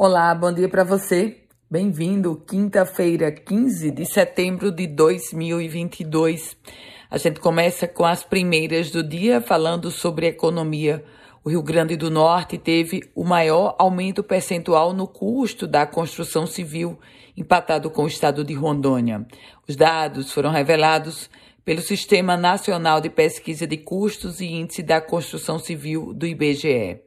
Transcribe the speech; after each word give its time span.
Olá, 0.00 0.32
bom 0.32 0.52
dia 0.52 0.68
para 0.68 0.84
você. 0.84 1.38
Bem-vindo, 1.68 2.40
quinta-feira, 2.48 3.32
15 3.32 3.90
de 3.90 4.06
setembro 4.06 4.70
de 4.70 4.86
2022. 4.86 6.56
A 7.10 7.18
gente 7.18 7.40
começa 7.40 7.88
com 7.88 8.04
as 8.04 8.22
primeiras 8.22 8.92
do 8.92 9.02
dia 9.02 9.40
falando 9.40 9.90
sobre 9.90 10.28
economia. 10.28 11.04
O 11.42 11.50
Rio 11.50 11.64
Grande 11.64 11.96
do 11.96 12.12
Norte 12.12 12.56
teve 12.56 13.10
o 13.12 13.24
maior 13.24 13.74
aumento 13.76 14.22
percentual 14.22 14.92
no 14.92 15.08
custo 15.08 15.66
da 15.66 15.84
construção 15.84 16.46
civil, 16.46 16.96
empatado 17.36 17.90
com 17.90 18.04
o 18.04 18.08
estado 18.08 18.44
de 18.44 18.54
Rondônia. 18.54 19.26
Os 19.66 19.74
dados 19.74 20.30
foram 20.32 20.52
revelados 20.52 21.28
pelo 21.64 21.80
Sistema 21.80 22.36
Nacional 22.36 23.00
de 23.00 23.10
Pesquisa 23.10 23.66
de 23.66 23.76
Custos 23.76 24.40
e 24.40 24.46
Índice 24.46 24.80
da 24.80 25.00
Construção 25.00 25.58
Civil 25.58 26.14
do 26.14 26.24
IBGE. 26.24 27.00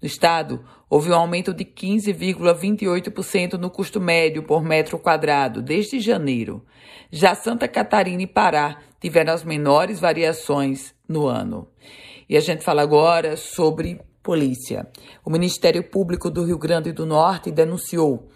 No 0.00 0.06
estado, 0.06 0.64
houve 0.88 1.10
um 1.10 1.14
aumento 1.14 1.52
de 1.52 1.64
15,28% 1.64 3.54
no 3.54 3.70
custo 3.70 4.00
médio 4.00 4.42
por 4.42 4.62
metro 4.62 4.98
quadrado 4.98 5.60
desde 5.60 6.00
janeiro. 6.00 6.64
Já 7.10 7.34
Santa 7.34 7.66
Catarina 7.68 8.22
e 8.22 8.26
Pará 8.26 8.78
tiveram 9.00 9.32
as 9.32 9.44
menores 9.44 10.00
variações 10.00 10.94
no 11.08 11.26
ano. 11.26 11.68
E 12.28 12.36
a 12.36 12.40
gente 12.40 12.64
fala 12.64 12.82
agora 12.82 13.36
sobre 13.36 14.00
polícia. 14.22 14.88
O 15.24 15.30
Ministério 15.30 15.84
Público 15.84 16.30
do 16.30 16.44
Rio 16.44 16.58
Grande 16.58 16.90
do 16.92 17.06
Norte 17.06 17.50
denunciou 17.50 18.28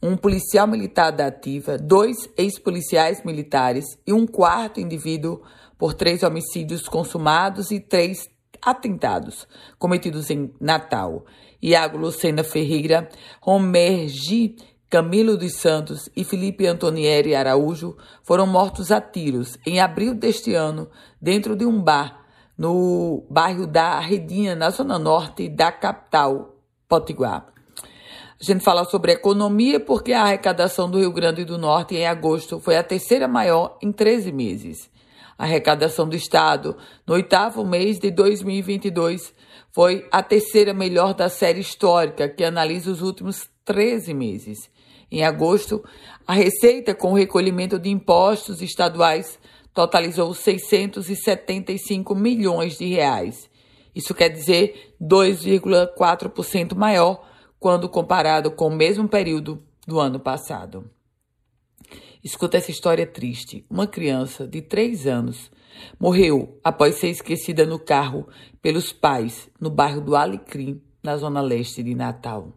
um 0.00 0.16
policial 0.16 0.66
militar 0.66 1.10
da 1.10 1.26
ativa, 1.26 1.78
dois 1.78 2.28
ex-policiais 2.36 3.24
militares 3.24 3.84
e 4.06 4.12
um 4.12 4.26
quarto 4.26 4.78
indivíduo 4.78 5.42
por 5.78 5.94
três 5.94 6.22
homicídios 6.22 6.88
consumados 6.88 7.70
e 7.70 7.80
três 7.80 8.28
atentados 8.64 9.46
cometidos 9.78 10.30
em 10.30 10.52
Natal. 10.60 11.24
Iago 11.62 11.98
Lucena 11.98 12.44
Ferreira, 12.44 13.08
Romergi 13.40 14.56
Camilo 14.94 15.36
dos 15.36 15.54
Santos 15.54 16.08
e 16.14 16.22
Felipe 16.22 16.66
Antonieri 16.66 17.34
Araújo 17.34 17.96
foram 18.22 18.46
mortos 18.46 18.92
a 18.92 19.00
tiros 19.00 19.58
em 19.66 19.80
abril 19.80 20.14
deste 20.14 20.54
ano 20.54 20.88
dentro 21.20 21.56
de 21.56 21.66
um 21.66 21.82
bar 21.82 22.24
no 22.56 23.26
bairro 23.28 23.66
da 23.66 23.98
Redinha, 23.98 24.54
na 24.54 24.70
zona 24.70 24.96
norte 24.96 25.48
da 25.48 25.72
capital, 25.72 26.54
Potiguar. 26.88 27.46
A 28.40 28.44
gente 28.44 28.62
fala 28.62 28.84
sobre 28.84 29.10
economia 29.12 29.80
porque 29.80 30.12
a 30.12 30.22
arrecadação 30.22 30.88
do 30.88 30.98
Rio 30.98 31.10
Grande 31.10 31.44
do 31.44 31.58
Norte 31.58 31.96
em 31.96 32.06
agosto 32.06 32.60
foi 32.60 32.76
a 32.76 32.82
terceira 32.84 33.26
maior 33.26 33.76
em 33.82 33.90
13 33.90 34.30
meses. 34.30 34.90
Arrecadação 35.36 36.08
do 36.08 36.14
Estado 36.14 36.76
no 37.06 37.14
oitavo 37.14 37.64
mês 37.64 37.98
de 37.98 38.10
2022 38.10 39.34
foi 39.72 40.06
a 40.10 40.22
terceira 40.22 40.72
melhor 40.72 41.14
da 41.14 41.28
série 41.28 41.60
histórica, 41.60 42.28
que 42.28 42.44
analisa 42.44 42.90
os 42.90 43.02
últimos 43.02 43.48
13 43.64 44.14
meses. 44.14 44.70
Em 45.10 45.24
agosto, 45.24 45.84
a 46.26 46.32
receita 46.32 46.94
com 46.94 47.12
o 47.12 47.16
recolhimento 47.16 47.78
de 47.78 47.90
impostos 47.90 48.62
estaduais 48.62 49.38
totalizou 49.72 50.32
675 50.32 52.14
milhões 52.14 52.78
de 52.78 52.86
reais. 52.86 53.50
Isso 53.94 54.14
quer 54.14 54.28
dizer 54.28 54.94
2,4% 55.00 56.74
maior 56.74 57.26
quando 57.58 57.88
comparado 57.88 58.50
com 58.50 58.68
o 58.68 58.74
mesmo 58.74 59.08
período 59.08 59.62
do 59.86 59.98
ano 59.98 60.20
passado. 60.20 60.90
Escuta 62.24 62.56
essa 62.56 62.70
história 62.70 63.06
triste. 63.06 63.66
Uma 63.68 63.86
criança 63.86 64.48
de 64.48 64.62
três 64.62 65.06
anos 65.06 65.50
morreu 66.00 66.58
após 66.64 66.94
ser 66.94 67.08
esquecida 67.08 67.66
no 67.66 67.78
carro 67.78 68.26
pelos 68.62 68.94
pais 68.94 69.50
no 69.60 69.68
bairro 69.68 70.00
do 70.00 70.16
Alecrim, 70.16 70.80
na 71.02 71.18
zona 71.18 71.42
leste 71.42 71.82
de 71.82 71.94
Natal. 71.94 72.48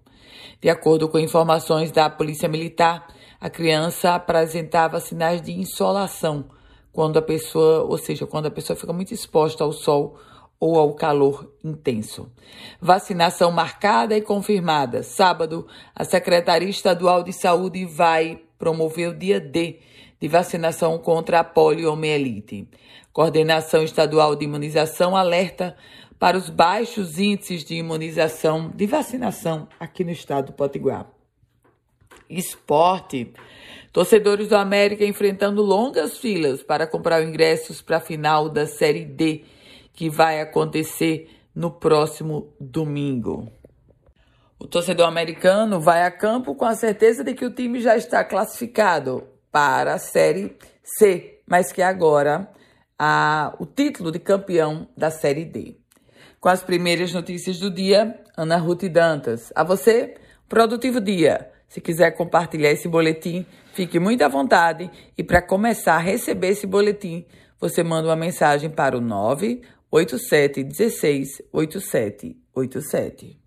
De 0.61 0.69
acordo 0.69 1.09
com 1.09 1.19
informações 1.19 1.91
da 1.91 2.09
Polícia 2.09 2.47
Militar, 2.47 3.07
a 3.41 3.49
criança 3.49 4.15
apresentava 4.15 5.01
sinais 5.01 5.41
de 5.41 5.51
insolação 5.51 6.45
quando 6.93 7.17
a 7.17 7.21
pessoa, 7.21 7.83
ou 7.83 7.97
seja, 7.97 8.25
quando 8.25 8.45
a 8.45 8.51
pessoa 8.51 8.77
fica 8.77 8.93
muito 8.93 9.13
exposta 9.13 9.65
ao 9.65 9.73
sol 9.73 10.17
ou 10.57 10.79
ao 10.79 10.93
calor 10.93 11.53
intenso. 11.61 12.31
Vacinação 12.79 13.51
marcada 13.51 14.15
e 14.15 14.21
confirmada. 14.21 15.03
Sábado, 15.03 15.67
a 15.93 16.05
Secretaria 16.05 16.69
Estadual 16.69 17.21
de 17.21 17.33
Saúde 17.33 17.85
vai 17.85 18.46
promover 18.57 19.09
o 19.09 19.17
dia 19.17 19.39
D 19.39 19.79
de 20.19 20.27
vacinação 20.27 20.97
contra 20.97 21.39
a 21.39 21.43
poliomielite. 21.43 22.67
Coordenação 23.13 23.83
Estadual 23.83 24.35
de 24.35 24.45
Imunização 24.45 25.15
alerta 25.15 25.75
para 26.19 26.37
os 26.37 26.49
baixos 26.49 27.19
índices 27.19 27.63
de 27.63 27.75
imunização 27.75 28.71
de 28.73 28.85
vacinação 28.87 29.67
aqui 29.79 30.03
no 30.03 30.11
estado 30.11 30.47
do 30.47 30.53
Potiguar. 30.53 31.07
Esporte. 32.29 33.31
Torcedores 33.93 34.49
do 34.49 34.55
América 34.55 35.05
enfrentando 35.05 35.61
longas 35.61 36.17
filas 36.17 36.61
para 36.61 36.85
comprar 36.85 37.23
ingressos 37.23 37.81
para 37.81 37.97
a 37.97 38.01
final 38.01 38.49
da 38.49 38.65
Série 38.65 39.05
D, 39.05 39.45
que 39.93 40.09
vai 40.09 40.41
acontecer 40.41 41.29
no 41.55 41.71
próximo 41.71 42.53
domingo. 42.59 43.51
O 44.59 44.65
torcedor 44.67 45.07
americano 45.07 45.79
vai 45.79 46.03
a 46.03 46.09
campo 46.09 46.55
com 46.55 46.65
a 46.65 46.73
certeza 46.73 47.23
de 47.23 47.35
que 47.35 47.45
o 47.45 47.53
time 47.53 47.79
já 47.79 47.95
está 47.95 48.23
classificado 48.23 49.27
para 49.51 49.93
a 49.93 49.99
Série 49.99 50.57
C, 50.83 51.41
mas 51.45 51.71
que 51.71 51.81
agora 51.81 52.49
há 52.97 53.55
o 53.59 53.67
título 53.67 54.11
de 54.11 54.17
campeão 54.17 54.87
da 54.97 55.11
Série 55.11 55.45
D. 55.45 55.77
Com 56.39 56.49
as 56.49 56.63
primeiras 56.63 57.13
notícias 57.13 57.59
do 57.59 57.69
dia, 57.69 58.19
Ana 58.35 58.57
Ruth 58.57 58.85
Dantas. 58.85 59.53
A 59.55 59.63
você, 59.63 60.15
produtivo 60.49 60.99
dia. 60.99 61.51
Se 61.67 61.79
quiser 61.79 62.11
compartilhar 62.11 62.71
esse 62.71 62.87
boletim, 62.87 63.45
fique 63.73 63.99
muito 63.99 64.23
à 64.23 64.27
vontade. 64.27 64.89
E 65.15 65.23
para 65.23 65.41
começar 65.41 65.95
a 65.95 65.99
receber 65.99 66.49
esse 66.49 66.65
boletim, 66.65 67.27
você 67.59 67.83
manda 67.83 68.07
uma 68.07 68.15
mensagem 68.15 68.71
para 68.71 68.97
o 68.97 69.01
987 69.01 70.63
16 70.63 71.43
8787. 71.53 73.46